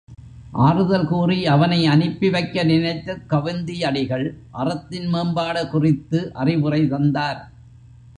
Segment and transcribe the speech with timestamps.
[0.59, 4.25] ஆறுதல் கூறி அவனை அனுப்பிவைக்க நினைத்துக் கவுந்தி அடிகள்
[4.51, 7.41] அறத்தின் மேம்பாடு குறித்து அறிவுரை தந்தார்.